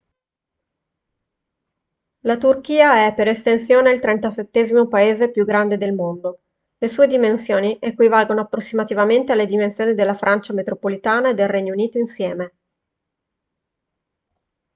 la 2.21 2.39
turchia 2.39 3.05
è 3.05 3.13
per 3.13 3.27
estensione 3.27 3.91
il 3.91 3.99
37° 3.99 4.87
paese 4.87 5.29
più 5.29 5.45
grande 5.45 5.77
del 5.77 5.93
mondo 5.93 6.39
le 6.79 6.87
sue 6.87 7.05
dimensioni 7.05 7.77
equivalgono 7.79 8.41
approssimativamente 8.41 9.31
alle 9.33 9.45
dimensioni 9.45 9.93
della 9.93 10.15
francia 10.15 10.53
metropolitana 10.53 11.29
e 11.29 11.33
del 11.35 11.49
regno 11.49 11.73
unito 11.73 11.99
insieme 11.99 12.53